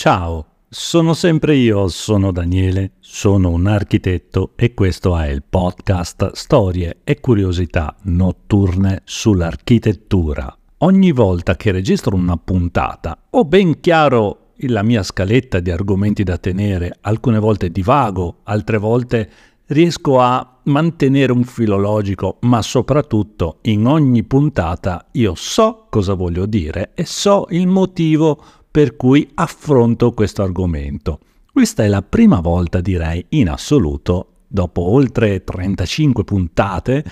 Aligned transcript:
Ciao, 0.00 0.46
sono 0.66 1.12
sempre 1.12 1.56
io, 1.56 1.86
sono 1.88 2.32
Daniele, 2.32 2.92
sono 3.00 3.50
un 3.50 3.66
architetto 3.66 4.52
e 4.56 4.72
questo 4.72 5.14
è 5.14 5.28
il 5.28 5.42
podcast 5.46 6.32
Storie 6.32 7.00
e 7.04 7.20
curiosità 7.20 7.94
notturne 8.04 9.02
sull'architettura. 9.04 10.56
Ogni 10.78 11.12
volta 11.12 11.54
che 11.54 11.70
registro 11.70 12.16
una 12.16 12.38
puntata 12.38 13.24
ho 13.28 13.44
ben 13.44 13.78
chiaro 13.80 14.52
la 14.68 14.82
mia 14.82 15.02
scaletta 15.02 15.60
di 15.60 15.70
argomenti 15.70 16.22
da 16.22 16.38
tenere, 16.38 16.96
alcune 17.02 17.38
volte 17.38 17.70
divago, 17.70 18.38
altre 18.44 18.78
volte 18.78 19.30
riesco 19.66 20.18
a 20.18 20.60
mantenere 20.62 21.32
un 21.32 21.44
filologico, 21.44 22.38
ma 22.40 22.62
soprattutto 22.62 23.58
in 23.62 23.86
ogni 23.86 24.24
puntata 24.24 25.08
io 25.12 25.34
so 25.34 25.88
cosa 25.90 26.14
voglio 26.14 26.46
dire 26.46 26.92
e 26.94 27.04
so 27.04 27.46
il 27.50 27.66
motivo 27.66 28.42
per 28.70 28.96
cui 28.96 29.28
affronto 29.34 30.12
questo 30.12 30.42
argomento. 30.42 31.20
Questa 31.52 31.82
è 31.82 31.88
la 31.88 32.02
prima 32.02 32.40
volta, 32.40 32.80
direi, 32.80 33.24
in 33.30 33.48
assoluto, 33.48 34.34
dopo 34.46 34.82
oltre 34.82 35.42
35 35.42 36.24
puntate, 36.24 37.04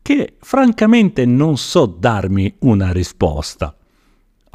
che 0.00 0.36
francamente 0.40 1.24
non 1.26 1.56
so 1.56 1.86
darmi 1.86 2.54
una 2.60 2.92
risposta. 2.92 3.76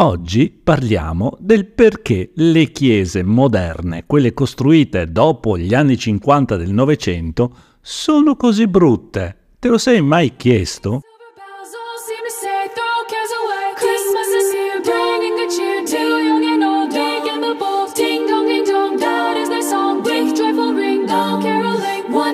Oggi 0.02 0.50
parliamo 0.50 1.36
del 1.40 1.66
perché 1.66 2.32
le 2.36 2.72
chiese 2.72 3.22
moderne, 3.24 4.06
quelle 4.06 4.34
costruite 4.34 5.12
dopo 5.12 5.58
gli 5.58 5.74
anni 5.74 5.98
50 5.98 6.56
del 6.56 6.72
Novecento, 6.72 7.54
sono 7.82 8.36
così 8.36 8.68
brutte. 8.68 9.38
Te 9.60 9.68
lo 9.68 9.78
sei 9.78 10.02
mai 10.02 10.36
chiesto? 10.38 11.02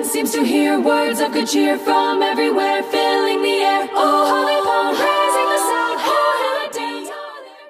Seems 0.06 0.30
to 0.32 0.42
hear 0.42 0.78
words 0.78 1.20
of 1.20 1.32
good 1.32 1.46
cheer 1.46 1.76
from 1.76 2.22
everywhere, 2.22 2.82
filling 2.84 3.42
the 3.42 3.58
air. 3.62 3.88
Oh, 3.94 4.24
holy 4.30 4.60
Paul, 4.62 4.92
raising 4.92 5.48
the 5.50 5.58
sound. 5.58 5.86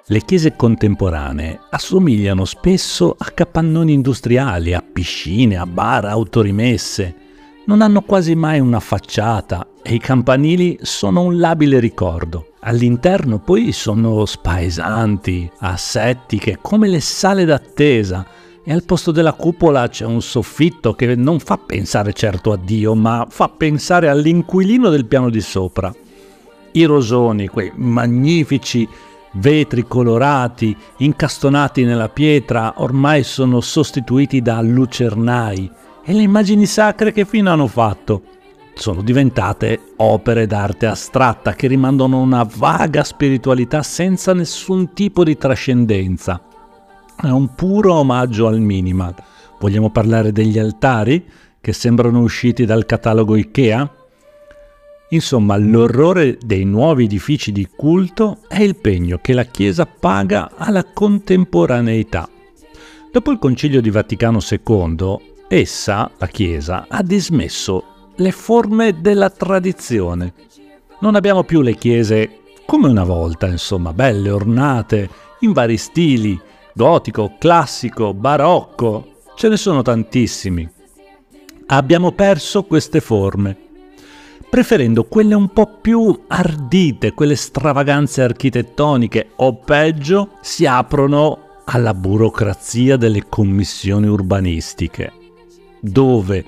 Le 0.09 0.21
chiese 0.21 0.55
contemporanee 0.55 1.59
assomigliano 1.69 2.45
spesso 2.45 3.13
a 3.17 3.25
capannoni 3.25 3.91
industriali, 3.91 4.73
a 4.73 4.81
piscine, 4.81 5.57
a 5.57 5.65
bar 5.65 6.05
autorimesse. 6.05 7.15
Non 7.65 7.81
hanno 7.81 8.01
quasi 8.01 8.33
mai 8.33 8.61
una 8.61 8.79
facciata 8.79 9.67
e 9.83 9.95
i 9.95 9.99
campanili 9.99 10.79
sono 10.81 11.23
un 11.23 11.37
labile 11.39 11.79
ricordo. 11.79 12.53
All'interno 12.61 13.39
poi 13.39 13.73
sono 13.73 14.25
spaesanti, 14.25 15.51
assettiche, 15.59 16.59
come 16.61 16.87
le 16.87 17.01
sale 17.01 17.43
d'attesa, 17.43 18.25
e 18.69 18.73
al 18.73 18.83
posto 18.83 19.11
della 19.13 19.31
cupola 19.31 19.87
c'è 19.87 20.03
un 20.03 20.21
soffitto 20.21 20.93
che 20.93 21.15
non 21.15 21.39
fa 21.39 21.57
pensare 21.57 22.11
certo 22.11 22.51
a 22.51 22.57
Dio, 22.57 22.95
ma 22.95 23.25
fa 23.29 23.47
pensare 23.47 24.09
all'inquilino 24.09 24.89
del 24.89 25.05
piano 25.05 25.29
di 25.29 25.39
sopra. 25.39 25.95
I 26.73 26.83
rosoni, 26.83 27.47
quei 27.47 27.71
magnifici 27.75 28.85
vetri 29.35 29.87
colorati, 29.87 30.75
incastonati 30.97 31.85
nella 31.85 32.09
pietra, 32.09 32.73
ormai 32.79 33.23
sono 33.23 33.61
sostituiti 33.61 34.41
da 34.41 34.59
lucernai. 34.59 35.71
E 36.03 36.11
le 36.11 36.23
immagini 36.23 36.65
sacre 36.65 37.13
che 37.13 37.23
fino 37.23 37.49
hanno 37.49 37.67
fatto? 37.67 38.21
Sono 38.73 39.01
diventate 39.01 39.79
opere 39.95 40.45
d'arte 40.45 40.87
astratta 40.87 41.53
che 41.53 41.67
rimandano 41.67 42.19
una 42.19 42.45
vaga 42.57 43.05
spiritualità 43.05 43.81
senza 43.81 44.33
nessun 44.33 44.91
tipo 44.91 45.23
di 45.23 45.37
trascendenza. 45.37 46.46
È 47.19 47.29
un 47.29 47.55
puro 47.55 47.95
omaggio 47.95 48.45
al 48.45 48.59
minimal. 48.59 49.15
Vogliamo 49.59 49.89
parlare 49.89 50.31
degli 50.31 50.59
altari 50.59 51.25
che 51.59 51.73
sembrano 51.73 52.19
usciti 52.21 52.63
dal 52.63 52.85
catalogo 52.85 53.35
IKEA? 53.35 53.91
Insomma, 55.09 55.57
l'orrore 55.57 56.37
dei 56.39 56.63
nuovi 56.63 57.05
edifici 57.05 57.51
di 57.51 57.67
culto 57.75 58.39
è 58.47 58.61
il 58.61 58.75
pegno 58.75 59.17
che 59.19 59.33
la 59.33 59.45
Chiesa 59.45 59.87
paga 59.87 60.51
alla 60.55 60.83
contemporaneità. 60.83 62.29
Dopo 63.11 63.31
il 63.31 63.39
Concilio 63.39 63.81
di 63.81 63.89
Vaticano 63.89 64.37
II, 64.47 65.17
essa, 65.47 66.11
la 66.17 66.27
Chiesa, 66.27 66.85
ha 66.87 67.01
dismesso 67.01 67.83
le 68.15 68.31
forme 68.31 69.01
della 69.01 69.31
tradizione. 69.31 70.33
Non 70.99 71.15
abbiamo 71.15 71.43
più 71.43 71.61
le 71.61 71.73
chiese 71.73 72.41
come 72.67 72.87
una 72.89 73.05
volta, 73.05 73.47
insomma, 73.47 73.91
belle, 73.91 74.29
ornate, 74.29 75.09
in 75.39 75.53
vari 75.53 75.77
stili, 75.77 76.39
gotico, 76.77 77.33
classico, 77.39 78.13
barocco, 78.13 79.15
ce 79.35 79.49
ne 79.49 79.57
sono 79.57 79.81
tantissimi. 79.81 80.69
Abbiamo 81.69 82.11
perso 82.11 82.65
queste 82.65 83.01
forme, 83.01 83.57
preferendo 84.47 85.05
quelle 85.05 85.33
un 85.33 85.51
po' 85.51 85.79
più 85.81 86.25
ardite, 86.27 87.13
quelle 87.13 87.35
stravaganze 87.35 88.21
architettoniche, 88.21 89.31
o 89.37 89.55
peggio, 89.55 90.33
si 90.41 90.67
aprono 90.67 91.39
alla 91.65 91.95
burocrazia 91.95 92.95
delle 92.95 93.23
commissioni 93.27 94.07
urbanistiche, 94.07 95.11
dove 95.81 96.45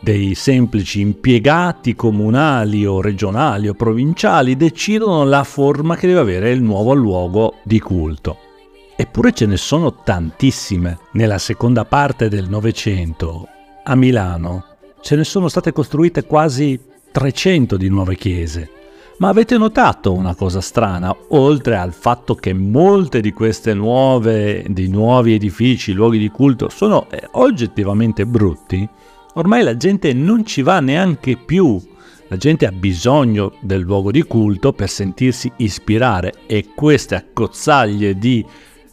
dei 0.00 0.36
semplici 0.36 1.00
impiegati 1.00 1.96
comunali 1.96 2.86
o 2.86 3.00
regionali 3.00 3.66
o 3.66 3.74
provinciali 3.74 4.56
decidono 4.56 5.24
la 5.24 5.42
forma 5.42 5.96
che 5.96 6.06
deve 6.06 6.20
avere 6.20 6.52
il 6.52 6.62
nuovo 6.62 6.94
luogo 6.94 7.56
di 7.64 7.80
culto. 7.80 8.43
Eppure 8.96 9.32
ce 9.32 9.46
ne 9.46 9.56
sono 9.56 9.92
tantissime. 10.04 10.98
Nella 11.12 11.38
seconda 11.38 11.84
parte 11.84 12.28
del 12.28 12.48
Novecento, 12.48 13.48
a 13.82 13.96
Milano, 13.96 14.66
ce 15.00 15.16
ne 15.16 15.24
sono 15.24 15.48
state 15.48 15.72
costruite 15.72 16.24
quasi 16.24 16.80
300 17.10 17.76
di 17.76 17.88
nuove 17.88 18.14
chiese. 18.14 18.70
Ma 19.18 19.28
avete 19.28 19.58
notato 19.58 20.12
una 20.12 20.36
cosa 20.36 20.60
strana? 20.60 21.14
Oltre 21.30 21.76
al 21.76 21.92
fatto 21.92 22.36
che 22.36 22.52
molte 22.52 23.20
di 23.20 23.32
queste 23.32 23.74
nuove, 23.74 24.64
di 24.68 24.88
nuovi 24.88 25.34
edifici, 25.34 25.92
luoghi 25.92 26.18
di 26.18 26.28
culto, 26.28 26.68
sono 26.68 27.08
eh, 27.10 27.28
oggettivamente 27.32 28.26
brutti, 28.26 28.88
ormai 29.34 29.64
la 29.64 29.76
gente 29.76 30.12
non 30.12 30.46
ci 30.46 30.62
va 30.62 30.78
neanche 30.78 31.36
più. 31.36 31.80
La 32.28 32.36
gente 32.36 32.64
ha 32.64 32.72
bisogno 32.72 33.54
del 33.60 33.80
luogo 33.80 34.12
di 34.12 34.22
culto 34.22 34.72
per 34.72 34.88
sentirsi 34.88 35.50
ispirare 35.56 36.32
e 36.46 36.68
queste 36.74 37.16
accozzaglie 37.16 38.16
di 38.16 38.44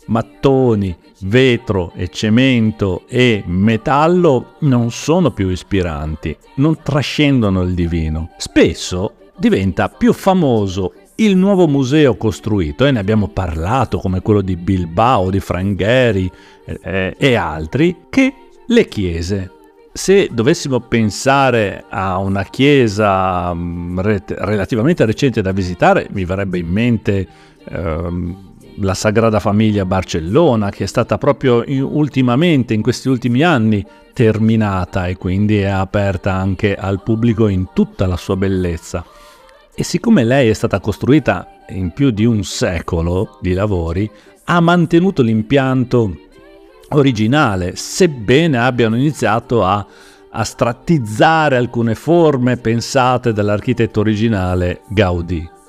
mattoni, 0.08 0.96
vetro 1.22 1.92
e 1.96 2.10
cemento 2.10 3.04
e 3.08 3.44
metallo 3.46 4.56
non 4.60 4.92
sono 4.92 5.32
più 5.32 5.50
ispiranti, 5.50 6.36
non 6.56 6.78
trascendono 6.82 7.62
il 7.62 7.74
divino. 7.74 8.32
Spesso 8.38 9.14
diventa 9.38 9.90
più 9.90 10.14
famoso 10.14 10.94
il 11.16 11.36
nuovo 11.36 11.68
museo 11.68 12.16
costruito, 12.16 12.86
e 12.86 12.92
ne 12.92 13.00
abbiamo 13.00 13.28
parlato 13.28 14.00
come 14.00 14.22
quello 14.22 14.42
di 14.42 14.56
Bilbao, 14.56 15.30
di 15.30 15.40
Frangheri 15.40 16.32
eh, 16.66 17.16
e 17.18 17.36
altri, 17.36 18.06
che 18.10 18.34
le 18.66 18.88
chiese. 18.88 19.52
Se 19.94 20.30
dovessimo 20.32 20.80
pensare 20.80 21.84
a 21.90 22.18
una 22.18 22.44
chiesa 22.44 23.54
mm, 23.54 24.00
relativamente 24.00 25.06
recente 25.06 25.42
da 25.42 25.52
visitare, 25.52 26.08
mi 26.12 26.26
verrebbe 26.26 26.58
in 26.58 26.68
mente... 26.68 27.28
Ehm, 27.70 28.50
la 28.82 28.94
Sagrada 28.94 29.40
Famiglia 29.40 29.86
Barcellona, 29.86 30.70
che 30.70 30.84
è 30.84 30.88
stata 30.88 31.18
proprio 31.18 31.64
ultimamente, 31.68 32.74
in 32.74 32.82
questi 32.82 33.10
ultimi 33.10 33.44
anni, 33.44 33.86
terminata 34.14 35.08
e 35.08 35.16
quindi 35.16 35.60
è 35.60 35.68
aperta 35.68 36.34
anche 36.34 36.76
al 36.76 37.02
pubblico 37.02 37.48
in 37.48 37.68
tutta 37.74 38.08
la 38.08 38.18
sua 38.18 38.36
bellezza. 38.36 39.06
E 39.74 39.84
siccome 39.84 40.24
lei 40.24 40.50
è 40.50 40.54
stata 40.54 40.80
costruita 40.80 41.48
in 41.70 41.92
più 41.92 42.12
di 42.12 42.26
un 42.26 42.44
secolo 42.44 43.38
di 43.42 43.54
lavori, 43.54 44.10
ha 44.46 44.60
mantenuto 44.60 45.22
l'impianto 45.22 46.16
originale, 46.90 47.76
sebbene 47.76 48.58
abbiano 48.58 48.98
iniziato 48.98 49.64
a, 49.64 49.86
a 50.32 50.44
strattizzare 50.44 51.56
alcune 51.56 51.96
forme 51.96 52.58
pensate 52.58 53.32
dall'architetto 53.32 54.02
originale 54.02 54.82
Gaudì. 54.90 55.60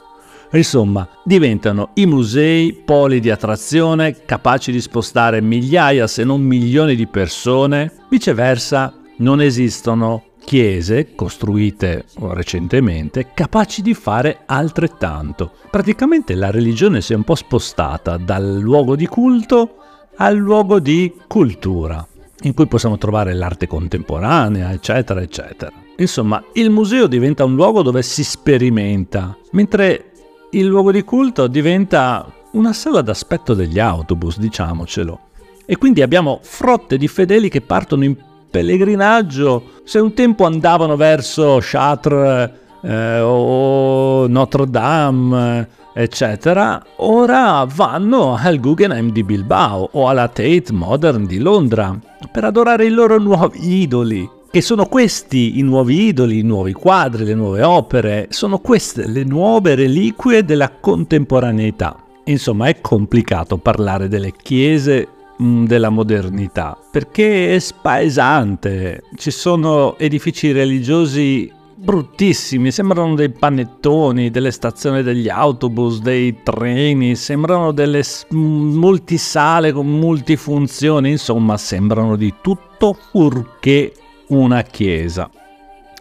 Insomma, 0.52 1.08
diventano 1.24 1.90
i 1.94 2.06
musei 2.06 2.74
poli 2.74 3.20
di 3.20 3.30
attrazione 3.30 4.24
capaci 4.24 4.70
di 4.70 4.80
spostare 4.80 5.40
migliaia 5.40 6.06
se 6.06 6.24
non 6.24 6.42
milioni 6.42 6.94
di 6.94 7.06
persone. 7.06 7.90
Viceversa, 8.10 8.94
non 9.18 9.40
esistono 9.40 10.24
chiese 10.44 11.14
costruite 11.14 12.04
recentemente 12.20 13.28
capaci 13.32 13.80
di 13.80 13.94
fare 13.94 14.40
altrettanto. 14.46 15.52
Praticamente 15.70 16.34
la 16.34 16.50
religione 16.50 17.00
si 17.00 17.12
è 17.12 17.16
un 17.16 17.22
po' 17.22 17.34
spostata 17.34 18.16
dal 18.16 18.58
luogo 18.58 18.96
di 18.96 19.06
culto 19.06 19.76
al 20.16 20.36
luogo 20.36 20.78
di 20.78 21.14
cultura, 21.26 22.06
in 22.42 22.52
cui 22.52 22.66
possiamo 22.66 22.98
trovare 22.98 23.32
l'arte 23.32 23.66
contemporanea, 23.66 24.70
eccetera, 24.72 25.22
eccetera. 25.22 25.72
Insomma, 25.96 26.42
il 26.54 26.70
museo 26.70 27.06
diventa 27.06 27.44
un 27.44 27.54
luogo 27.54 27.82
dove 27.82 28.02
si 28.02 28.22
sperimenta, 28.24 29.36
mentre 29.52 30.11
il 30.54 30.66
luogo 30.66 30.92
di 30.92 31.02
culto 31.02 31.46
diventa 31.46 32.26
una 32.52 32.72
sala 32.72 33.00
d'aspetto 33.00 33.54
degli 33.54 33.78
autobus, 33.78 34.38
diciamocelo. 34.38 35.20
E 35.64 35.76
quindi 35.76 36.02
abbiamo 36.02 36.40
frotte 36.42 36.98
di 36.98 37.08
fedeli 37.08 37.48
che 37.48 37.62
partono 37.62 38.04
in 38.04 38.16
pellegrinaggio. 38.50 39.80
Se 39.84 39.98
un 39.98 40.12
tempo 40.12 40.44
andavano 40.44 40.96
verso 40.96 41.58
Chartres 41.60 42.50
eh, 42.82 43.20
o 43.20 44.26
Notre 44.26 44.66
Dame, 44.68 45.68
eccetera, 45.94 46.84
ora 46.96 47.66
vanno 47.66 48.34
al 48.34 48.60
Guggenheim 48.60 49.10
di 49.10 49.24
Bilbao 49.24 49.88
o 49.92 50.08
alla 50.08 50.28
Tate 50.28 50.72
Modern 50.72 51.24
di 51.24 51.38
Londra 51.38 51.98
per 52.30 52.44
adorare 52.44 52.84
i 52.84 52.90
loro 52.90 53.18
nuovi 53.18 53.80
idoli. 53.80 54.28
Che 54.52 54.60
sono 54.60 54.84
questi 54.84 55.58
i 55.58 55.62
nuovi 55.62 56.08
idoli, 56.08 56.40
i 56.40 56.42
nuovi 56.42 56.74
quadri, 56.74 57.24
le 57.24 57.32
nuove 57.32 57.62
opere, 57.62 58.26
sono 58.28 58.58
queste 58.58 59.08
le 59.08 59.24
nuove 59.24 59.74
reliquie 59.74 60.44
della 60.44 60.70
contemporaneità. 60.78 61.96
Insomma, 62.24 62.66
è 62.66 62.78
complicato 62.82 63.56
parlare 63.56 64.08
delle 64.08 64.34
chiese 64.36 65.08
mm, 65.42 65.64
della 65.64 65.88
modernità 65.88 66.76
perché 66.90 67.54
è 67.54 67.58
spaesante. 67.58 69.04
Ci 69.16 69.30
sono 69.30 69.96
edifici 69.96 70.52
religiosi 70.52 71.50
bruttissimi, 71.74 72.70
sembrano 72.70 73.14
dei 73.14 73.30
panettoni, 73.30 74.30
delle 74.30 74.50
stazioni 74.50 75.02
degli 75.02 75.30
autobus, 75.30 76.02
dei 76.02 76.42
treni, 76.42 77.16
sembrano 77.16 77.72
delle 77.72 78.02
multisale 78.32 79.72
con 79.72 79.86
multifunzioni, 79.86 81.12
insomma 81.12 81.56
sembrano 81.56 82.16
di 82.16 82.34
tutto 82.42 82.94
furché 83.10 83.94
una 84.32 84.62
chiesa. 84.62 85.30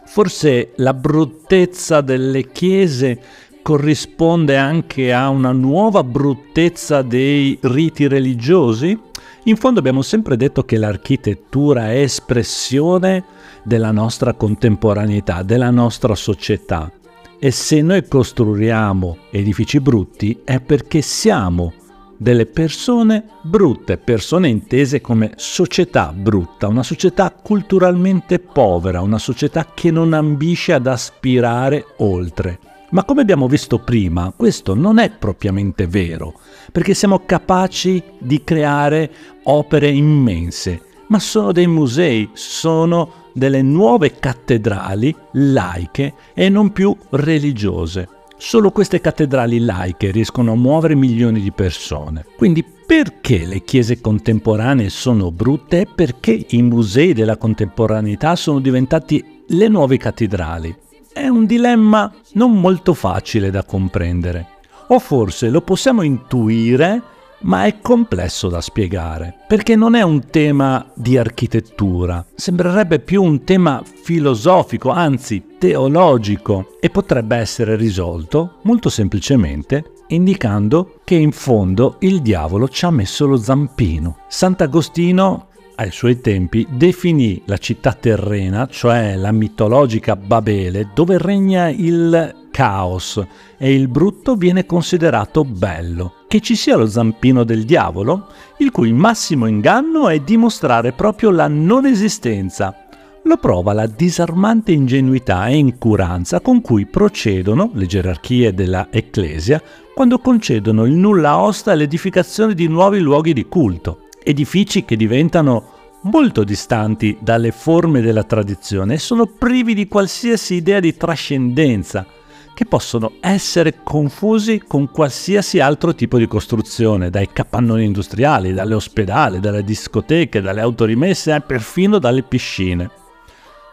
Forse 0.06 0.72
la 0.78 0.94
bruttezza 0.94 2.02
delle 2.02 2.52
chiese 2.52 3.20
corrisponde 3.62 4.58
anche 4.58 5.14
a 5.14 5.30
una 5.30 5.52
nuova 5.52 6.04
bruttezza 6.04 7.02
dei 7.02 7.58
riti 7.62 8.08
religiosi? 8.08 8.98
In 9.46 9.56
fondo 9.56 9.80
abbiamo 9.80 10.02
sempre 10.02 10.38
detto 10.38 10.64
che 10.64 10.78
l'architettura 10.78 11.92
è 11.92 12.02
espressione 12.02 13.24
della 13.64 13.92
nostra 13.92 14.34
contemporaneità, 14.34 15.44
della 15.44 15.70
nostra 15.70 16.16
società. 16.16 16.92
E 17.40 17.52
se 17.52 17.82
noi 17.82 18.08
costruiamo 18.08 19.18
edifici 19.32 19.80
brutti 19.80 20.42
è 20.44 20.60
perché 20.60 21.02
siamo 21.02 21.74
delle 22.22 22.46
persone 22.46 23.24
brutte, 23.42 23.98
persone 23.98 24.48
intese 24.48 25.02
come 25.02 25.32
società 25.38 26.14
brutta, 26.16 26.68
una 26.68 26.84
società 26.84 27.32
culturalmente 27.32 28.38
povera, 28.38 29.02
una 29.02 29.18
società 29.18 29.72
che 29.74 29.90
non 29.90 30.14
ambisce 30.14 30.74
ad 30.74 30.86
aspirare 30.86 31.84
oltre. 31.98 32.60
Ma 32.92 33.06
come 33.06 33.22
abbiamo 33.22 33.48
visto 33.48 33.80
prima, 33.80 34.32
questo 34.36 34.76
non 34.76 35.00
è 35.00 35.10
propriamente 35.10 35.88
vero, 35.88 36.36
perché 36.72 36.94
siamo 36.94 37.24
capaci 37.26 38.04
di 38.20 38.44
creare 38.44 39.10
opere 39.46 39.90
immense, 39.90 40.80
ma 41.08 41.18
sono 41.18 41.52
dei 41.52 41.66
musei, 41.66 42.30
sono 42.34 43.30
delle 43.34 43.64
nuove 43.64 44.20
cattedrali 44.20 45.16
laiche 45.32 46.14
e 46.36 46.50
non 46.50 46.72
più 46.72 46.96
religiose. 47.10 48.08
Solo 48.44 48.72
queste 48.72 49.00
cattedrali 49.00 49.60
laiche 49.60 50.10
riescono 50.10 50.54
a 50.54 50.56
muovere 50.56 50.96
milioni 50.96 51.42
di 51.42 51.52
persone. 51.52 52.26
Quindi 52.36 52.64
perché 52.64 53.46
le 53.46 53.64
chiese 53.64 54.02
contemporanee 54.02 54.90
sono 54.90 55.32
brutte? 55.32 55.86
Perché 55.86 56.48
i 56.50 56.62
musei 56.64 57.14
della 57.14 57.38
contemporaneità 57.38 58.36
sono 58.36 58.60
diventati 58.60 59.44
le 59.46 59.68
nuove 59.68 59.98
cattedrali? 59.98 60.76
È 61.14 61.28
un 61.28 61.46
dilemma 61.46 62.12
non 62.34 62.60
molto 62.60 62.96
facile 62.96 63.52
da 63.52 63.64
comprendere. 63.64 64.48
O 64.88 64.98
forse 64.98 65.52
lo 65.52 65.62
possiamo 65.62 66.02
intuire 66.02 67.00
ma 67.42 67.66
è 67.66 67.80
complesso 67.82 68.50
da 68.50 68.62
spiegare, 68.62 69.36
perché 69.48 69.76
non 69.76 69.96
è 69.96 70.02
un 70.02 70.26
tema 70.30 70.92
di 70.96 71.18
architettura, 71.18 72.26
sembrerebbe 72.36 73.00
più 73.00 73.24
un 73.24 73.44
tema 73.44 73.82
filosofico, 73.84 74.90
anzi 74.90 75.44
teologico, 75.58 76.78
e 76.80 76.90
potrebbe 76.90 77.36
essere 77.38 77.76
risolto 77.76 78.60
molto 78.64 78.90
semplicemente 78.90 79.94
indicando 80.08 81.00
che 81.04 81.16
in 81.16 81.32
fondo 81.32 81.96
il 82.00 82.22
diavolo 82.22 82.68
ci 82.68 82.86
ha 82.86 82.92
messo 82.92 83.26
lo 83.26 83.38
zampino. 83.38 84.18
Sant'Agostino 84.28 85.48
ai 85.76 85.92
suoi 85.92 86.22
tempi 86.22 86.68
definì 86.70 87.42
la 87.46 87.58
città 87.58 87.94
terrena, 87.94 88.68
cioè 88.68 89.16
la 89.16 89.32
mitologica 89.32 90.16
Babele, 90.16 90.90
dove 90.94 91.18
regna 91.18 91.70
il 91.70 92.41
caos 92.52 93.20
e 93.58 93.74
il 93.74 93.88
brutto 93.88 94.36
viene 94.36 94.66
considerato 94.66 95.44
bello. 95.44 96.14
Che 96.28 96.40
ci 96.42 96.56
sia 96.56 96.76
lo 96.76 96.86
zampino 96.86 97.44
del 97.44 97.64
diavolo, 97.64 98.28
il 98.58 98.70
cui 98.70 98.94
massimo 98.94 99.48
inganno 99.48 100.10
è 100.10 100.20
dimostrare 100.20 100.92
proprio 100.92 101.32
la 101.32 101.48
non 101.48 101.86
esistenza. 101.86 102.76
Lo 103.24 103.38
prova 103.38 103.74
la 103.74 103.88
disarmante 103.88 104.72
ingenuità 104.72 105.48
e 105.48 105.58
incuranza 105.58 106.40
con 106.40 106.62
cui 106.62 106.86
procedono 106.86 107.70
le 107.74 107.86
gerarchie 107.86 108.54
della 108.54 108.88
Ecclesia 108.90 109.62
quando 109.94 110.20
concedono 110.20 110.86
il 110.86 110.94
nulla 110.94 111.40
osta 111.40 111.72
all'edificazione 111.72 112.54
di 112.54 112.68
nuovi 112.68 113.00
luoghi 113.00 113.34
di 113.34 113.46
culto, 113.46 114.08
edifici 114.24 114.86
che 114.86 114.96
diventano 114.96 115.80
molto 116.04 116.44
distanti 116.44 117.18
dalle 117.22 117.52
forme 117.52 118.02
della 118.02 118.24
tradizione 118.24 118.96
e 118.96 118.98
sono 118.98 119.28
privi 119.28 119.76
di 119.76 119.88
qualsiasi 119.88 120.56
idea 120.56 120.80
di 120.80 120.98
trascendenza, 120.98 122.06
che 122.54 122.66
possono 122.66 123.14
essere 123.20 123.80
confusi 123.84 124.64
con 124.68 124.92
qualsiasi 124.92 125.60
altro 125.60 125.96
tipo 125.96 126.18
di 126.18 126.28
costruzione, 126.28 127.10
dai 127.10 127.30
capannoni 127.32 127.86
industriali, 127.86 128.54
dalle 128.54 128.76
ospedali, 128.76 129.40
dalle 129.40 129.64
discoteche, 129.64 130.42
dalle 130.42 130.62
autorimesse 130.62 131.34
e 131.34 131.42
perfino 131.42 131.98
dalle 132.00 132.24
piscine. 132.24 132.90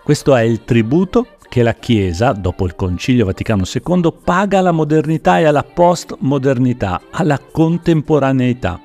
Questo 0.03 0.35
è 0.35 0.43
il 0.43 0.65
tributo 0.65 1.27
che 1.49 1.63
la 1.63 1.75
Chiesa, 1.75 2.33
dopo 2.33 2.67
il 2.67 2.75
Concilio 2.75 3.25
Vaticano 3.25 3.65
II, 3.65 4.13
paga 4.23 4.59
alla 4.59 4.73
modernità 4.73 5.39
e 5.39 5.45
alla 5.45 5.63
postmodernità, 5.63 7.03
alla 7.11 7.39
contemporaneità. 7.39 8.81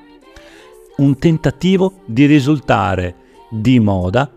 Un 0.96 1.18
tentativo 1.18 2.00
di 2.06 2.26
risultare 2.26 3.14
di 3.50 3.78
moda 3.80 4.30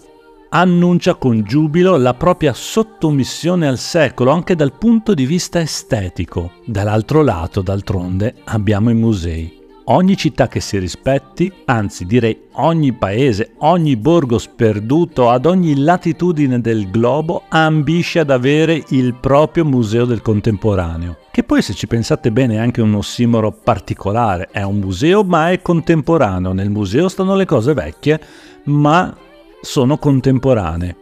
annuncia 0.49 1.15
con 1.15 1.43
giubilo 1.43 1.97
la 1.97 2.13
propria 2.13 2.53
sottomissione 2.53 3.67
al 3.67 3.77
secolo 3.77 4.31
anche 4.31 4.55
dal 4.55 4.73
punto 4.73 5.13
di 5.13 5.25
vista 5.25 5.59
estetico. 5.59 6.51
Dall'altro 6.65 7.21
lato, 7.21 7.61
d'altronde, 7.61 8.35
abbiamo 8.45 8.89
i 8.89 8.95
musei. 8.95 9.57
Ogni 9.89 10.17
città 10.17 10.49
che 10.49 10.59
si 10.59 10.77
rispetti, 10.79 11.49
anzi 11.63 12.05
direi 12.05 12.37
ogni 12.55 12.91
paese, 12.91 13.51
ogni 13.59 13.95
borgo 13.95 14.37
sperduto 14.37 15.29
ad 15.29 15.45
ogni 15.45 15.77
latitudine 15.77 16.59
del 16.59 16.89
globo 16.89 17.43
ambisce 17.47 18.19
ad 18.19 18.29
avere 18.29 18.83
il 18.89 19.13
proprio 19.13 19.63
museo 19.63 20.03
del 20.03 20.21
contemporaneo. 20.21 21.19
Che 21.31 21.43
poi 21.43 21.61
se 21.61 21.73
ci 21.73 21.87
pensate 21.87 22.33
bene 22.33 22.55
è 22.55 22.57
anche 22.57 22.81
un 22.81 22.95
ossimoro 22.95 23.51
particolare, 23.51 24.49
è 24.51 24.61
un 24.61 24.79
museo 24.79 25.23
ma 25.23 25.51
è 25.51 25.61
contemporaneo, 25.61 26.51
nel 26.51 26.69
museo 26.69 27.07
stanno 27.07 27.35
le 27.35 27.45
cose 27.45 27.73
vecchie 27.73 28.19
ma 28.65 29.15
sono 29.67 29.97
contemporanee. 29.97 30.95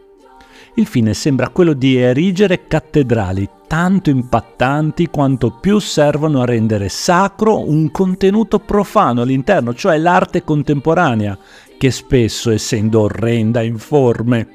Il 0.74 0.88
fine 0.88 1.14
sembra 1.14 1.50
quello 1.50 1.74
di 1.74 1.98
erigere 1.98 2.66
cattedrali 2.68 3.48
tanto 3.68 4.10
impattanti 4.10 5.08
quanto 5.08 5.52
più 5.52 5.78
servono 5.78 6.42
a 6.42 6.46
rendere 6.46 6.90
sacro 6.90 7.70
un 7.70 7.92
contenuto 7.92 8.60
profano 8.60 9.22
all'interno, 9.22 9.74
cioè 9.76 9.98
l'arte 10.00 10.44
contemporanea, 10.44 11.38
che 11.78 11.92
spesso, 11.92 12.50
essendo 12.50 13.02
orrenda, 13.02 13.62
informe, 13.62 14.48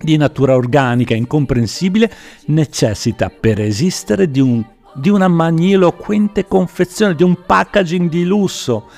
di 0.00 0.16
natura 0.16 0.54
organica, 0.54 1.14
incomprensibile, 1.14 2.10
necessita 2.46 3.30
per 3.30 3.60
esistere 3.60 4.30
di, 4.30 4.40
un, 4.40 4.64
di 4.94 5.08
una 5.08 5.28
magniloquente 5.28 6.46
confezione, 6.46 7.16
di 7.16 7.24
un 7.24 7.36
packaging 7.44 8.08
di 8.08 8.24
lusso. 8.24 8.88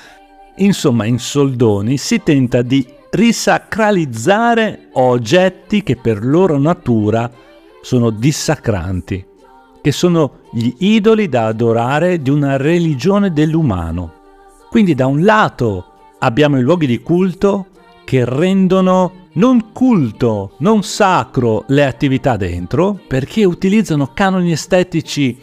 Insomma, 0.57 1.05
in 1.05 1.17
soldoni 1.17 1.97
si 1.97 2.21
tenta 2.23 2.61
di 2.61 3.01
risacralizzare 3.13 4.87
oggetti 4.93 5.83
che 5.83 5.95
per 5.95 6.25
loro 6.25 6.57
natura 6.57 7.29
sono 7.81 8.09
dissacranti, 8.09 9.23
che 9.81 9.91
sono 9.91 10.39
gli 10.51 10.73
idoli 10.79 11.29
da 11.29 11.45
adorare 11.45 12.21
di 12.21 12.31
una 12.31 12.57
religione 12.57 13.31
dell'umano. 13.31 14.21
Quindi 14.69 14.95
da 14.95 15.05
un 15.05 15.23
lato 15.23 15.85
abbiamo 16.19 16.57
i 16.57 16.63
luoghi 16.63 16.87
di 16.87 17.01
culto 17.01 17.67
che 18.03 18.25
rendono 18.25 19.21
non 19.33 19.71
culto, 19.73 20.53
non 20.59 20.81
sacro 20.81 21.65
le 21.67 21.85
attività 21.85 22.35
dentro, 22.35 22.99
perché 23.07 23.45
utilizzano 23.45 24.11
canoni 24.13 24.51
estetici 24.51 25.37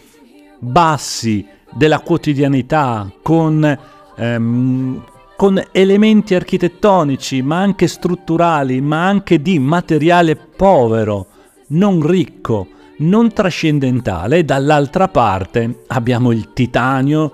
bassi 0.58 1.46
della 1.72 2.00
quotidianità 2.00 3.08
con 3.22 3.78
ehm, 4.16 5.02
con 5.40 5.58
elementi 5.72 6.34
architettonici, 6.34 7.40
ma 7.40 7.62
anche 7.62 7.86
strutturali, 7.86 8.82
ma 8.82 9.06
anche 9.06 9.40
di 9.40 9.58
materiale 9.58 10.36
povero, 10.36 11.28
non 11.68 12.06
ricco, 12.06 12.68
non 12.98 13.32
trascendentale, 13.32 14.44
dall'altra 14.44 15.08
parte 15.08 15.84
abbiamo 15.86 16.32
il 16.32 16.52
titanio 16.52 17.32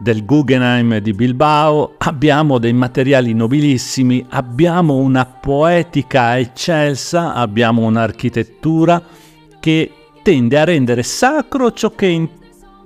del 0.00 0.24
Guggenheim 0.24 0.98
di 0.98 1.12
Bilbao, 1.12 1.94
abbiamo 1.98 2.58
dei 2.58 2.72
materiali 2.72 3.32
nobilissimi, 3.34 4.26
abbiamo 4.30 4.96
una 4.96 5.24
poetica 5.24 6.36
eccelsa, 6.36 7.34
abbiamo 7.34 7.82
un'architettura 7.82 9.00
che 9.60 9.92
tende 10.24 10.58
a 10.58 10.64
rendere 10.64 11.04
sacro 11.04 11.70
ciò 11.70 11.94
che 11.94 12.28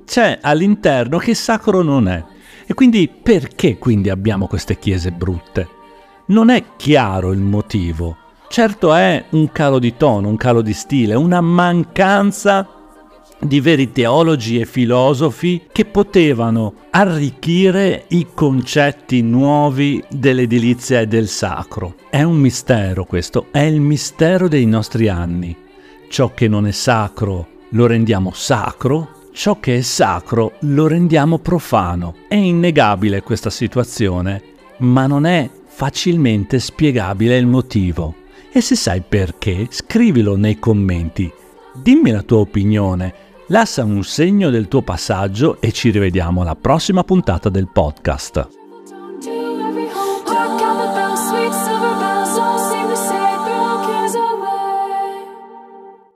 c'è 0.04 0.40
all'interno 0.42 1.16
che 1.16 1.32
sacro 1.32 1.80
non 1.80 2.06
è. 2.06 2.22
E 2.70 2.74
quindi 2.74 3.08
perché 3.08 3.78
quindi 3.78 4.10
abbiamo 4.10 4.46
queste 4.46 4.78
chiese 4.78 5.10
brutte? 5.10 5.66
Non 6.26 6.50
è 6.50 6.62
chiaro 6.76 7.32
il 7.32 7.40
motivo. 7.40 8.14
Certo 8.46 8.92
è 8.92 9.24
un 9.30 9.50
calo 9.52 9.78
di 9.78 9.96
tono, 9.96 10.28
un 10.28 10.36
calo 10.36 10.60
di 10.60 10.74
stile, 10.74 11.14
una 11.14 11.40
mancanza 11.40 12.68
di 13.40 13.60
veri 13.60 13.90
teologi 13.90 14.60
e 14.60 14.66
filosofi 14.66 15.62
che 15.72 15.86
potevano 15.86 16.74
arricchire 16.90 18.04
i 18.08 18.26
concetti 18.34 19.22
nuovi 19.22 20.04
dell'edilizia 20.10 21.00
e 21.00 21.06
del 21.06 21.28
sacro. 21.28 21.94
È 22.10 22.22
un 22.22 22.36
mistero 22.36 23.06
questo, 23.06 23.46
è 23.50 23.60
il 23.60 23.80
mistero 23.80 24.46
dei 24.46 24.66
nostri 24.66 25.08
anni. 25.08 25.56
Ciò 26.10 26.34
che 26.34 26.48
non 26.48 26.66
è 26.66 26.72
sacro 26.72 27.48
lo 27.70 27.86
rendiamo 27.86 28.30
sacro, 28.34 29.17
ciò 29.38 29.60
che 29.60 29.76
è 29.76 29.80
sacro 29.82 30.54
lo 30.62 30.88
rendiamo 30.88 31.38
profano. 31.38 32.16
È 32.26 32.34
innegabile 32.34 33.22
questa 33.22 33.50
situazione, 33.50 34.42
ma 34.78 35.06
non 35.06 35.26
è 35.26 35.48
facilmente 35.64 36.58
spiegabile 36.58 37.36
il 37.36 37.46
motivo. 37.46 38.16
E 38.50 38.60
se 38.60 38.74
sai 38.74 39.00
perché, 39.00 39.68
scrivilo 39.70 40.36
nei 40.36 40.58
commenti. 40.58 41.32
Dimmi 41.72 42.10
la 42.10 42.22
tua 42.22 42.38
opinione 42.38 43.26
Lascia 43.50 43.82
un 43.82 44.04
segno 44.04 44.50
del 44.50 44.68
tuo 44.68 44.82
passaggio 44.82 45.58
e 45.60 45.72
ci 45.72 45.88
rivediamo 45.88 46.42
alla 46.42 46.54
prossima 46.54 47.02
puntata 47.02 47.48
del 47.48 47.70
podcast. 47.72 48.57